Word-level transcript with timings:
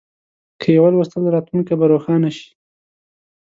که 0.59 0.67
یې 0.73 0.79
ولوستل، 0.83 1.23
راتلونکی 1.35 1.73
به 1.79 1.85
روښانه 1.91 2.29
شي. 2.37 2.47